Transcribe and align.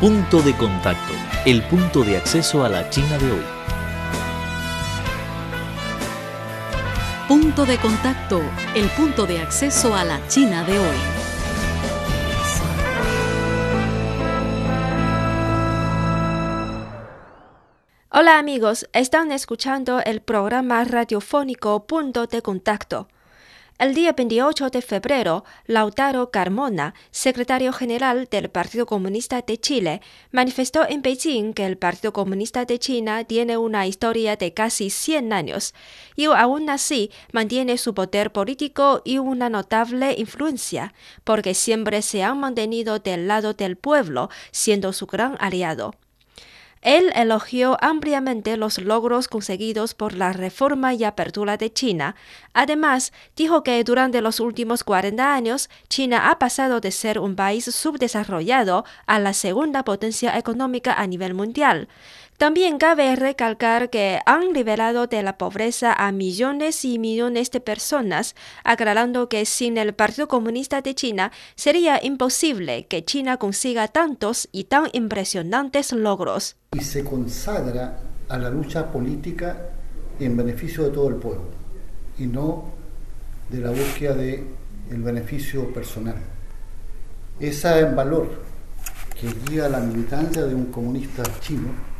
Punto 0.00 0.40
de 0.42 0.56
contacto, 0.56 1.12
el 1.44 1.60
punto 1.64 2.04
de 2.04 2.18
acceso 2.18 2.64
a 2.64 2.68
la 2.68 2.88
China 2.88 3.18
de 3.18 3.32
hoy. 3.32 3.44
Punto 7.26 7.66
de 7.66 7.78
contacto, 7.78 8.40
el 8.76 8.88
punto 8.90 9.26
de 9.26 9.40
acceso 9.40 9.96
a 9.96 10.04
la 10.04 10.24
China 10.28 10.62
de 10.62 10.78
hoy. 10.78 10.96
Hola 18.12 18.38
amigos, 18.38 18.88
están 18.92 19.32
escuchando 19.32 19.98
el 19.98 20.20
programa 20.20 20.84
radiofónico 20.84 21.88
Punto 21.88 22.28
de 22.28 22.40
Contacto. 22.40 23.08
El 23.78 23.94
día 23.94 24.12
28 24.12 24.70
de 24.70 24.82
febrero, 24.82 25.44
Lautaro 25.66 26.32
Carmona, 26.32 26.94
secretario 27.12 27.72
general 27.72 28.26
del 28.28 28.50
Partido 28.50 28.86
Comunista 28.86 29.40
de 29.40 29.56
Chile, 29.56 30.00
manifestó 30.32 30.84
en 30.88 31.00
Beijing 31.00 31.52
que 31.52 31.64
el 31.64 31.78
Partido 31.78 32.12
Comunista 32.12 32.64
de 32.64 32.80
China 32.80 33.22
tiene 33.22 33.56
una 33.56 33.86
historia 33.86 34.34
de 34.34 34.52
casi 34.52 34.90
100 34.90 35.32
años 35.32 35.74
y 36.16 36.24
aún 36.24 36.68
así 36.70 37.12
mantiene 37.30 37.78
su 37.78 37.94
poder 37.94 38.32
político 38.32 39.00
y 39.04 39.18
una 39.18 39.48
notable 39.48 40.12
influencia, 40.18 40.92
porque 41.22 41.54
siempre 41.54 42.02
se 42.02 42.24
han 42.24 42.40
mantenido 42.40 42.98
del 42.98 43.28
lado 43.28 43.54
del 43.54 43.76
pueblo, 43.76 44.28
siendo 44.50 44.92
su 44.92 45.06
gran 45.06 45.36
aliado. 45.38 45.94
Él 46.82 47.12
elogió 47.14 47.76
ampliamente 47.80 48.56
los 48.56 48.78
logros 48.78 49.28
conseguidos 49.28 49.94
por 49.94 50.14
la 50.14 50.32
reforma 50.32 50.94
y 50.94 51.04
apertura 51.04 51.56
de 51.56 51.72
China. 51.72 52.14
Además, 52.52 53.12
dijo 53.36 53.62
que 53.62 53.82
durante 53.84 54.20
los 54.20 54.40
últimos 54.40 54.84
40 54.84 55.34
años, 55.34 55.70
China 55.88 56.30
ha 56.30 56.38
pasado 56.38 56.80
de 56.80 56.90
ser 56.90 57.18
un 57.18 57.36
país 57.36 57.64
subdesarrollado 57.64 58.84
a 59.06 59.18
la 59.18 59.32
segunda 59.32 59.84
potencia 59.84 60.36
económica 60.38 60.94
a 60.94 61.06
nivel 61.06 61.34
mundial. 61.34 61.88
También 62.38 62.78
cabe 62.78 63.16
recalcar 63.16 63.90
que 63.90 64.20
han 64.24 64.52
liberado 64.52 65.08
de 65.08 65.24
la 65.24 65.38
pobreza 65.38 65.92
a 65.92 66.12
millones 66.12 66.84
y 66.84 67.00
millones 67.00 67.50
de 67.50 67.60
personas, 67.60 68.36
aclarando 68.62 69.28
que 69.28 69.44
sin 69.44 69.76
el 69.76 69.92
Partido 69.92 70.28
Comunista 70.28 70.80
de 70.80 70.94
China 70.94 71.32
sería 71.56 71.98
imposible 72.00 72.86
que 72.86 73.04
China 73.04 73.38
consiga 73.38 73.88
tantos 73.88 74.48
y 74.52 74.64
tan 74.64 74.84
impresionantes 74.92 75.90
logros. 75.90 76.54
Y 76.74 76.80
se 76.84 77.02
consagra 77.02 77.98
a 78.28 78.38
la 78.38 78.50
lucha 78.50 78.92
política 78.92 79.70
en 80.20 80.36
beneficio 80.36 80.84
de 80.84 80.90
todo 80.90 81.08
el 81.08 81.16
pueblo 81.16 81.42
y 82.20 82.26
no 82.26 82.66
de 83.48 83.58
la 83.58 83.70
búsqueda 83.70 84.14
del 84.14 84.46
el 84.90 85.02
beneficio 85.02 85.74
personal. 85.74 86.14
Ese 87.40 87.82
valor 87.86 88.28
que 89.20 89.26
guía 89.44 89.68
la 89.68 89.80
militancia 89.80 90.44
de 90.44 90.54
un 90.54 90.66
comunista 90.66 91.24
chino 91.40 91.97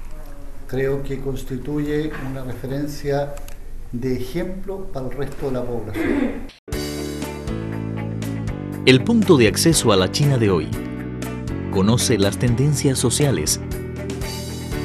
creo 0.69 1.03
que 1.03 1.19
constituye 1.19 2.13
una 2.31 2.45
referencia 2.45 3.35
de 3.91 4.17
ejemplo 4.17 4.87
para 4.93 5.07
el 5.07 5.13
resto 5.13 5.47
de 5.47 5.53
la 5.53 5.65
población. 5.65 6.47
El 8.85 9.03
punto 9.03 9.39
de 9.39 9.49
acceso 9.49 9.93
a 9.93 9.97
la 9.97 10.13
China 10.13 10.37
de 10.37 10.51
hoy. 10.51 10.69
Conoce 11.73 12.19
las 12.19 12.39
tendencias 12.39 12.99
sociales, 12.99 13.61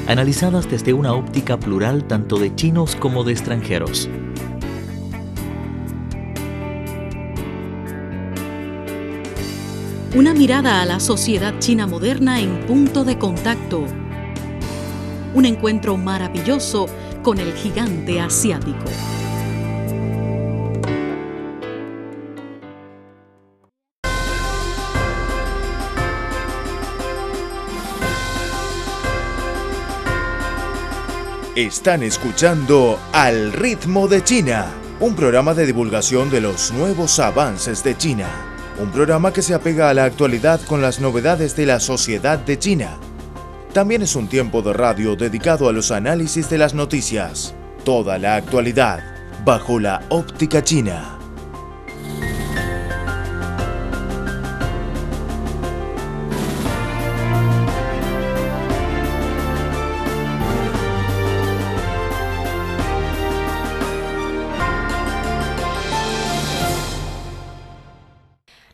analizadas 0.08 0.70
desde 0.70 0.94
una 0.94 1.14
óptica 1.14 1.60
plural 1.60 2.06
tanto 2.08 2.38
de 2.38 2.56
chinos 2.56 2.96
como 2.96 3.26
de 3.26 3.34
extranjeros. 3.34 4.10
Una 10.16 10.34
mirada 10.34 10.82
a 10.82 10.86
la 10.86 11.00
sociedad 11.00 11.58
china 11.60 11.88
moderna 11.88 12.40
en 12.40 12.66
punto 12.68 13.04
de 13.04 13.18
contacto 13.18 13.86
un 15.34 15.46
encuentro 15.46 15.98
maravilloso 15.98 16.88
con 17.24 17.40
el 17.40 17.54
gigante 17.54 18.20
asiático. 18.20 18.84
Están 31.56 32.02
escuchando 32.02 33.00
Al 33.12 33.54
ritmo 33.54 34.08
de 34.08 34.24
China, 34.24 34.72
un 35.00 35.16
programa 35.16 35.54
de 35.54 35.68
divulgación 35.68 36.32
de 36.32 36.42
los 36.42 36.72
nuevos 36.72 37.20
avances 37.20 37.84
de 37.84 37.96
China. 37.96 38.28
Un 38.80 38.90
programa 38.90 39.32
que 39.32 39.44
se 39.44 39.54
apega 39.54 39.90
a 39.90 39.94
la 39.94 40.06
actualidad 40.06 40.60
con 40.62 40.82
las 40.82 41.00
novedades 41.00 41.56
de 41.56 41.68
la 41.68 41.80
sociedad 41.80 42.40
de 42.40 42.58
China 42.58 42.98
también 43.74 44.04
es 44.04 44.16
un 44.16 44.28
tiempo 44.28 44.62
de 44.62 44.72
radio 44.72 45.16
dedicado 45.16 45.68
a 45.68 45.74
los 45.74 45.90
análisis 45.90 46.48
de 46.48 46.60
las 46.60 46.76
noticias. 46.76 47.56
Toda 47.84 48.20
la 48.20 48.36
actualidad 48.36 49.00
bajo 49.44 49.80
la 49.80 50.04
óptica 50.10 50.64
china. 50.64 51.23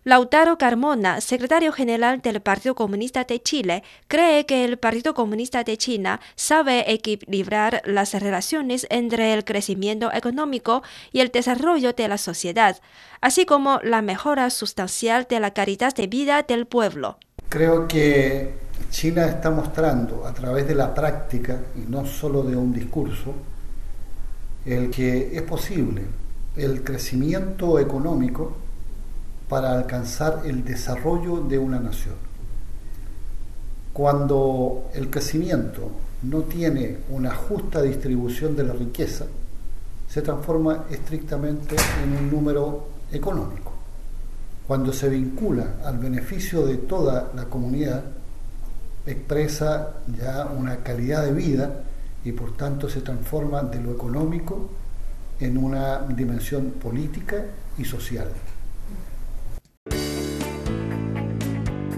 Lautaro 0.10 0.58
Carmona, 0.58 1.22
secretario 1.22 1.72
general 1.72 2.20
del 2.24 2.42
Partido 2.42 2.74
Comunista 2.74 3.26
de 3.26 3.40
Chile, 3.44 3.84
cree 4.08 4.48
que 4.48 4.66
el 4.66 4.80
Partido 4.80 5.14
Comunista 5.14 5.64
de 5.64 5.78
China 5.78 6.20
sabe 6.36 6.92
equilibrar 6.92 7.84
las 7.86 8.20
relaciones 8.20 8.88
entre 8.90 9.36
el 9.36 9.46
crecimiento 9.46 10.12
económico 10.12 10.82
y 11.12 11.20
el 11.20 11.30
desarrollo 11.30 11.94
de 11.94 12.08
la 12.08 12.18
sociedad, 12.18 12.82
así 13.22 13.46
como 13.46 13.80
la 13.84 14.02
mejora 14.02 14.50
sustancial 14.50 15.28
de 15.30 15.40
la 15.40 15.54
calidad 15.54 15.94
de 15.94 16.08
vida 16.08 16.42
del 16.42 16.66
pueblo. 16.66 17.20
Creo 17.48 17.88
que 17.88 18.56
China 18.90 19.28
está 19.28 19.52
mostrando 19.52 20.26
a 20.26 20.34
través 20.34 20.68
de 20.68 20.74
la 20.74 20.92
práctica 20.92 21.60
y 21.76 21.82
no 21.88 22.08
solo 22.08 22.42
de 22.42 22.56
un 22.56 22.74
discurso 22.74 23.36
el 24.66 24.90
que 24.90 25.38
es 25.38 25.44
posible 25.44 26.02
el 26.56 26.84
crecimiento 26.84 27.78
económico 27.78 28.69
para 29.50 29.74
alcanzar 29.74 30.44
el 30.46 30.64
desarrollo 30.64 31.42
de 31.42 31.58
una 31.58 31.80
nación. 31.80 32.16
Cuando 33.92 34.90
el 34.94 35.10
crecimiento 35.10 35.92
no 36.22 36.44
tiene 36.44 37.00
una 37.10 37.34
justa 37.34 37.82
distribución 37.82 38.56
de 38.56 38.64
la 38.64 38.74
riqueza, 38.74 39.26
se 40.08 40.22
transforma 40.22 40.86
estrictamente 40.90 41.76
en 42.04 42.16
un 42.16 42.32
número 42.32 42.88
económico. 43.12 43.74
Cuando 44.68 44.94
se 44.94 45.10
vincula 45.10 45.78
al 45.84 45.98
beneficio 45.98 46.66
de 46.66 46.78
toda 46.78 47.32
la 47.36 47.46
comunidad, 47.46 48.04
expresa 49.06 49.96
ya 50.16 50.46
una 50.46 50.78
calidad 50.78 51.26
de 51.26 51.34
vida 51.34 51.84
y 52.24 52.32
por 52.34 52.56
tanto 52.56 52.88
se 52.88 53.02
transforma 53.02 53.64
de 53.64 53.82
lo 53.82 53.92
económico 53.92 54.70
en 55.40 55.58
una 55.58 56.00
dimensión 56.02 56.72
política 56.72 57.46
y 57.78 57.86
social. 57.86 58.28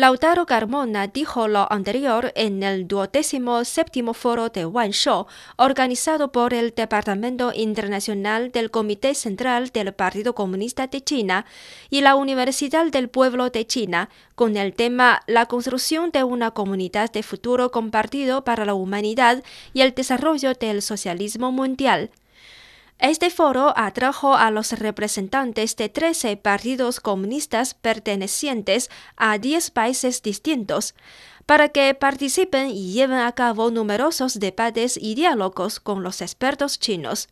Lautaro 0.00 0.46
Carmona 0.46 1.08
dijo 1.08 1.46
lo 1.46 1.70
anterior 1.70 2.32
en 2.34 2.62
el 2.62 2.88
duodécimo 2.88 3.66
séptimo 3.66 4.14
foro 4.14 4.48
de 4.48 4.64
Wanshou, 4.64 5.26
organizado 5.56 6.32
por 6.32 6.54
el 6.54 6.72
Departamento 6.74 7.52
Internacional 7.54 8.50
del 8.50 8.70
Comité 8.70 9.14
Central 9.14 9.68
del 9.68 9.92
Partido 9.92 10.34
Comunista 10.34 10.86
de 10.86 11.02
China 11.02 11.44
y 11.90 12.00
la 12.00 12.14
Universidad 12.14 12.86
del 12.86 13.10
Pueblo 13.10 13.50
de 13.50 13.66
China, 13.66 14.08
con 14.36 14.56
el 14.56 14.72
tema 14.72 15.20
La 15.26 15.44
construcción 15.44 16.10
de 16.12 16.24
una 16.24 16.52
comunidad 16.52 17.12
de 17.12 17.22
futuro 17.22 17.70
compartido 17.70 18.42
para 18.42 18.64
la 18.64 18.72
humanidad 18.72 19.44
y 19.74 19.82
el 19.82 19.94
desarrollo 19.94 20.54
del 20.54 20.80
socialismo 20.80 21.52
mundial. 21.52 22.10
Este 23.00 23.30
foro 23.30 23.72
atrajo 23.76 24.34
a 24.34 24.50
los 24.50 24.72
representantes 24.72 25.74
de 25.76 25.88
13 25.88 26.36
partidos 26.36 27.00
comunistas 27.00 27.72
pertenecientes 27.72 28.90
a 29.16 29.38
10 29.38 29.70
países 29.70 30.20
distintos 30.20 30.94
para 31.46 31.70
que 31.70 31.94
participen 31.94 32.68
y 32.68 32.92
lleven 32.92 33.20
a 33.20 33.32
cabo 33.32 33.70
numerosos 33.70 34.38
debates 34.38 34.98
y 35.00 35.14
diálogos 35.14 35.80
con 35.80 36.02
los 36.02 36.20
expertos 36.20 36.78
chinos. 36.78 37.30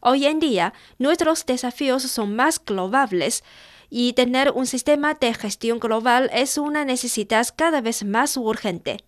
Hoy 0.00 0.24
en 0.24 0.40
día, 0.40 0.72
nuestros 0.98 1.44
desafíos 1.44 2.04
son 2.04 2.34
más 2.34 2.58
globales 2.64 3.44
y 3.90 4.14
tener 4.14 4.52
un 4.52 4.66
sistema 4.66 5.12
de 5.12 5.34
gestión 5.34 5.80
global 5.80 6.30
es 6.32 6.56
una 6.56 6.86
necesidad 6.86 7.46
cada 7.54 7.82
vez 7.82 8.04
más 8.04 8.38
urgente 8.38 9.04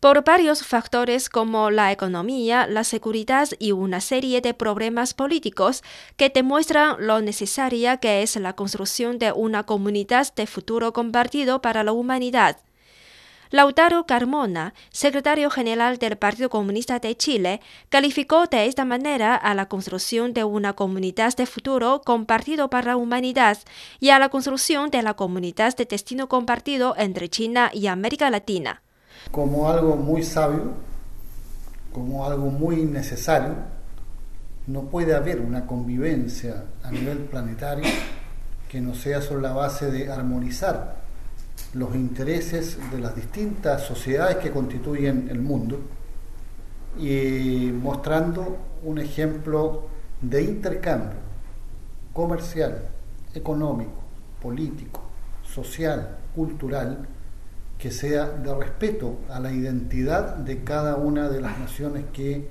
por 0.00 0.24
varios 0.24 0.64
factores 0.66 1.28
como 1.28 1.70
la 1.70 1.92
economía, 1.92 2.66
la 2.66 2.84
seguridad 2.84 3.48
y 3.58 3.72
una 3.72 4.00
serie 4.00 4.40
de 4.40 4.54
problemas 4.54 5.12
políticos 5.12 5.82
que 6.16 6.30
demuestran 6.30 6.96
lo 7.06 7.20
necesaria 7.20 7.98
que 7.98 8.22
es 8.22 8.34
la 8.36 8.54
construcción 8.54 9.18
de 9.18 9.32
una 9.32 9.64
comunidad 9.64 10.34
de 10.34 10.46
futuro 10.46 10.94
compartido 10.94 11.60
para 11.60 11.84
la 11.84 11.92
humanidad. 11.92 12.56
Lautaro 13.52 14.06
Carmona, 14.06 14.74
secretario 14.90 15.50
general 15.50 15.98
del 15.98 16.16
Partido 16.16 16.48
Comunista 16.48 17.00
de 17.00 17.16
Chile, 17.16 17.60
calificó 17.88 18.46
de 18.46 18.66
esta 18.66 18.84
manera 18.84 19.34
a 19.34 19.54
la 19.54 19.66
construcción 19.66 20.32
de 20.32 20.44
una 20.44 20.74
comunidad 20.74 21.34
de 21.36 21.46
futuro 21.46 22.00
compartido 22.02 22.70
para 22.70 22.92
la 22.92 22.96
humanidad 22.96 23.58
y 23.98 24.10
a 24.10 24.20
la 24.20 24.28
construcción 24.28 24.90
de 24.90 25.02
la 25.02 25.14
comunidad 25.14 25.76
de 25.76 25.84
destino 25.84 26.28
compartido 26.28 26.94
entre 26.96 27.28
China 27.28 27.70
y 27.74 27.88
América 27.88 28.30
Latina 28.30 28.82
como 29.30 29.68
algo 29.68 29.96
muy 29.96 30.22
sabio, 30.22 30.72
como 31.92 32.26
algo 32.26 32.50
muy 32.50 32.84
necesario. 32.84 33.54
No 34.66 34.82
puede 34.82 35.14
haber 35.14 35.40
una 35.40 35.66
convivencia 35.66 36.64
a 36.82 36.90
nivel 36.90 37.18
planetario 37.18 37.88
que 38.68 38.80
no 38.80 38.94
sea 38.94 39.20
sobre 39.20 39.42
la 39.42 39.52
base 39.52 39.90
de 39.90 40.10
armonizar 40.10 41.00
los 41.74 41.94
intereses 41.94 42.78
de 42.90 42.98
las 42.98 43.14
distintas 43.14 43.82
sociedades 43.82 44.36
que 44.36 44.50
constituyen 44.50 45.28
el 45.30 45.40
mundo 45.40 45.80
y 46.98 47.70
mostrando 47.72 48.58
un 48.82 48.98
ejemplo 48.98 49.88
de 50.20 50.42
intercambio 50.42 51.18
comercial, 52.12 52.88
económico, 53.34 54.02
político, 54.42 55.02
social, 55.42 56.18
cultural, 56.34 57.06
que 57.80 57.90
sea 57.90 58.26
de 58.26 58.54
respeto 58.54 59.20
a 59.30 59.40
la 59.40 59.52
identidad 59.52 60.36
de 60.36 60.62
cada 60.62 60.96
una 60.96 61.30
de 61.30 61.40
las 61.40 61.58
naciones 61.58 62.04
que 62.12 62.46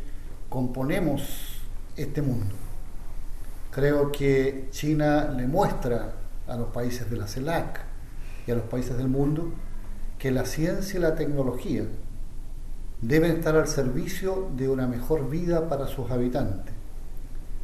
componemos 0.49 1.59
este 1.95 2.23
mundo. 2.23 2.55
Creo 3.69 4.11
que 4.11 4.69
China 4.71 5.29
le 5.29 5.45
muestra 5.45 6.13
a 6.47 6.57
los 6.57 6.69
países 6.69 7.11
de 7.11 7.17
la 7.17 7.27
CELAC 7.27 7.81
y 8.47 8.51
a 8.51 8.55
los 8.55 8.63
países 8.63 8.97
del 8.97 9.07
mundo 9.07 9.53
que 10.17 10.31
la 10.31 10.45
ciencia 10.45 10.97
y 10.97 11.01
la 11.03 11.13
tecnología 11.13 11.83
deben 12.99 13.31
estar 13.31 13.55
al 13.55 13.67
servicio 13.67 14.49
de 14.57 14.67
una 14.67 14.87
mejor 14.87 15.29
vida 15.29 15.69
para 15.69 15.85
sus 15.85 16.09
habitantes. 16.09 16.73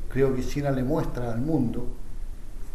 Creo 0.10 0.36
que 0.36 0.46
China 0.46 0.70
le 0.70 0.84
muestra 0.84 1.34
al 1.34 1.42
mundo 1.42 1.88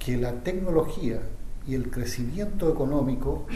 que 0.01 0.17
la 0.17 0.33
tecnología 0.43 1.21
y 1.65 1.77
el 1.77 1.91
crecimiento 1.91 2.69
económico 2.69 3.47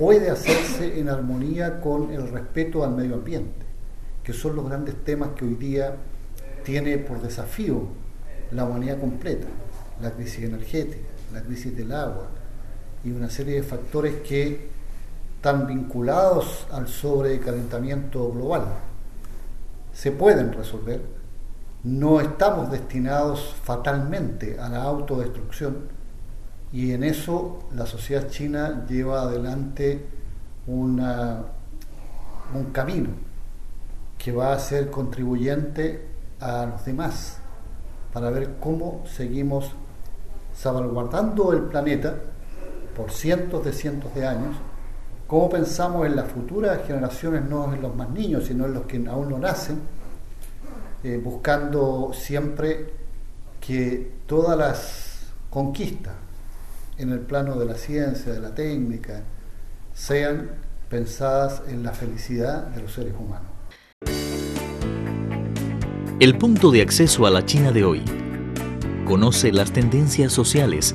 puede 0.00 0.30
hacerse 0.30 0.98
en 0.98 1.10
armonía 1.10 1.78
con 1.82 2.10
el 2.10 2.30
respeto 2.30 2.82
al 2.82 2.92
medio 2.92 3.16
ambiente, 3.16 3.66
que 4.24 4.32
son 4.32 4.56
los 4.56 4.66
grandes 4.66 4.94
temas 5.04 5.32
que 5.36 5.44
hoy 5.44 5.56
día 5.56 5.94
tiene 6.64 6.96
por 6.96 7.20
desafío 7.20 7.82
la 8.50 8.64
humanidad 8.64 8.98
completa, 8.98 9.46
la 10.00 10.12
crisis 10.12 10.44
energética, 10.44 11.06
la 11.34 11.42
crisis 11.42 11.76
del 11.76 11.92
agua 11.92 12.28
y 13.04 13.10
una 13.10 13.28
serie 13.28 13.56
de 13.56 13.62
factores 13.62 14.22
que 14.26 14.70
están 15.36 15.66
vinculados 15.66 16.66
al 16.72 16.88
sobrecalentamiento 16.88 18.32
global. 18.32 18.68
Se 19.92 20.12
pueden 20.12 20.54
resolver, 20.54 21.02
no 21.84 22.22
estamos 22.22 22.70
destinados 22.70 23.54
fatalmente 23.64 24.58
a 24.58 24.70
la 24.70 24.82
autodestrucción, 24.82 25.99
y 26.72 26.92
en 26.92 27.02
eso 27.02 27.58
la 27.74 27.86
sociedad 27.86 28.28
china 28.28 28.84
lleva 28.88 29.22
adelante 29.22 30.06
una, 30.66 31.42
un 32.54 32.64
camino 32.66 33.10
que 34.16 34.32
va 34.32 34.52
a 34.52 34.58
ser 34.58 34.90
contribuyente 34.90 36.06
a 36.38 36.66
los 36.66 36.84
demás 36.84 37.38
para 38.12 38.30
ver 38.30 38.56
cómo 38.60 39.02
seguimos 39.06 39.72
salvaguardando 40.54 41.52
el 41.52 41.62
planeta 41.62 42.14
por 42.96 43.10
cientos 43.10 43.64
de 43.64 43.72
cientos 43.72 44.14
de 44.14 44.26
años, 44.26 44.56
cómo 45.26 45.48
pensamos 45.48 46.06
en 46.06 46.16
las 46.16 46.30
futuras 46.30 46.86
generaciones, 46.86 47.44
no 47.48 47.72
en 47.72 47.80
los 47.80 47.94
más 47.94 48.10
niños, 48.10 48.44
sino 48.44 48.66
en 48.66 48.74
los 48.74 48.84
que 48.84 49.04
aún 49.08 49.30
no 49.30 49.38
nacen, 49.38 49.80
eh, 51.02 51.20
buscando 51.22 52.12
siempre 52.12 52.92
que 53.60 54.18
todas 54.26 54.58
las 54.58 55.32
conquistas 55.48 56.14
en 57.00 57.12
el 57.12 57.20
plano 57.20 57.58
de 57.58 57.64
la 57.64 57.74
ciencia, 57.74 58.32
de 58.32 58.40
la 58.40 58.54
técnica, 58.54 59.22
sean 59.94 60.50
pensadas 60.90 61.62
en 61.66 61.82
la 61.82 61.92
felicidad 61.92 62.66
de 62.66 62.82
los 62.82 62.92
seres 62.92 63.14
humanos. 63.18 63.48
El 66.20 66.36
punto 66.36 66.70
de 66.70 66.82
acceso 66.82 67.24
a 67.24 67.30
la 67.30 67.46
China 67.46 67.72
de 67.72 67.84
hoy. 67.84 68.02
Conoce 69.06 69.50
las 69.50 69.72
tendencias 69.72 70.32
sociales, 70.32 70.94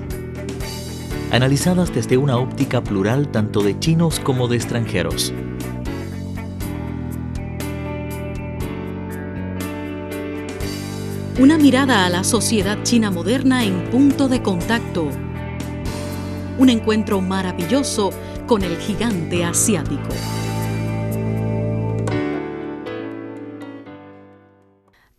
analizadas 1.31 1.93
desde 1.93 2.17
una 2.17 2.37
óptica 2.37 2.83
plural 2.83 3.31
tanto 3.31 3.63
de 3.63 3.77
chinos 3.79 4.19
como 4.19 4.47
de 4.47 4.57
extranjeros. 4.57 5.33
Una 11.39 11.57
mirada 11.57 12.05
a 12.05 12.09
la 12.09 12.23
sociedad 12.23 12.83
china 12.83 13.09
moderna 13.11 13.65
en 13.65 13.89
punto 13.89 14.29
de 14.29 14.41
contacto 14.41 15.09
un 16.57 16.69
encuentro 16.69 17.21
maravilloso 17.21 18.11
con 18.47 18.63
el 18.63 18.77
gigante 18.77 19.43
asiático. 19.43 20.09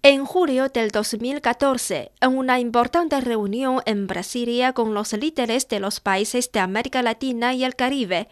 En 0.02 0.24
julio 0.24 0.68
del 0.68 0.92
2014, 0.92 2.12
en 2.20 2.38
una 2.38 2.60
importante 2.60 3.20
reunión 3.20 3.80
en 3.86 4.06
Brasilia 4.06 4.72
con 4.72 4.94
los 4.94 5.12
líderes 5.12 5.66
de 5.66 5.80
los 5.80 5.98
países 5.98 6.52
de 6.52 6.60
América 6.60 7.02
Latina 7.02 7.54
y 7.54 7.64
el 7.64 7.74
Caribe, 7.74 8.28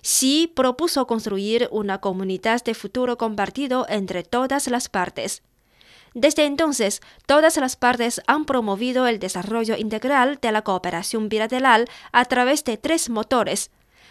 Xi 0.00 0.50
propuso 0.56 1.06
construir 1.06 1.68
una 1.70 1.98
comunidad 1.98 2.64
de 2.64 2.72
futuro 2.72 3.18
compartido 3.18 3.84
entre 3.90 4.22
todas 4.22 4.68
las 4.68 4.88
partes. 4.88 5.42
Desde 6.14 6.46
entonces, 6.46 7.00
todas 7.26 7.56
las 7.56 7.76
partes 7.76 8.20
han 8.26 8.44
promovido 8.44 9.06
el 9.06 9.18
desarrollo 9.18 9.76
integral 9.76 10.38
de 10.40 10.52
la 10.52 10.62
cooperación 10.62 11.28
bilateral 11.28 11.86
a 12.12 12.24
través 12.24 12.64
de 12.64 12.76
tres 12.76 13.10
motores, 13.10 13.70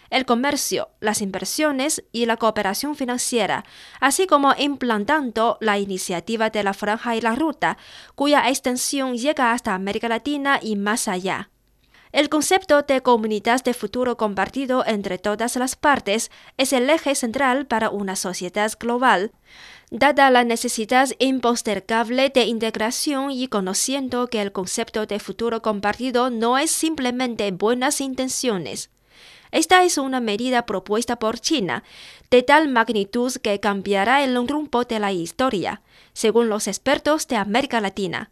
el 0.10 0.26
comercio, 0.26 0.90
las 1.00 1.22
inversiones 1.22 2.04
y 2.12 2.26
la 2.26 2.38
cooperación 2.38 2.96
financiera, 2.96 3.66
así 4.00 4.28
como 4.28 4.54
implantando 4.58 5.58
la 5.60 5.78
iniciativa 5.80 6.50
de 6.50 6.64
la 6.64 6.74
Franja 6.74 7.16
y 7.16 7.22
la 7.22 7.36
Ruta, 7.36 7.78
cuya 8.16 8.48
extensión 8.48 9.18
llega 9.18 9.52
hasta 9.52 9.76
América 9.76 10.08
Latina 10.08 10.60
y 10.62 10.76
más 10.76 11.08
allá. 11.08 11.50
El 12.12 12.30
concepto 12.30 12.84
de 12.84 13.02
comunidad 13.02 13.64
de 13.64 13.74
futuro 13.74 14.16
compartido 14.16 14.86
entre 14.86 15.18
todas 15.18 15.56
las 15.58 15.76
partes 15.76 16.32
es 16.58 16.72
el 16.72 16.90
eje 16.90 17.16
central 17.16 17.66
para 17.66 17.90
una 17.90 18.16
sociedad 18.16 18.72
global. 18.80 19.32
Dada 19.92 20.30
la 20.30 20.44
necesidad 20.44 21.10
impostergable 21.20 22.30
de 22.30 22.46
integración 22.46 23.32
y 23.32 23.48
conociendo 23.48 24.28
que 24.28 24.42
el 24.42 24.52
concepto 24.52 25.06
de 25.06 25.20
futuro 25.20 25.62
compartido 25.62 26.30
no 26.30 26.58
es 26.58 26.72
simplemente 26.72 27.52
buenas 27.52 28.00
intenciones. 28.00 28.90
Esta 29.52 29.84
es 29.84 29.98
una 29.98 30.20
medida 30.20 30.66
propuesta 30.66 31.20
por 31.20 31.40
China, 31.40 31.84
de 32.30 32.44
tal 32.44 32.68
magnitud 32.70 33.34
que 33.42 33.60
cambiará 33.60 34.24
el 34.24 34.36
rumbo 34.48 34.84
de 34.84 35.00
la 35.00 35.12
historia, 35.14 35.82
según 36.14 36.50
los 36.50 36.68
expertos 36.68 37.28
de 37.28 37.38
América 37.38 37.80
Latina. 37.80 38.32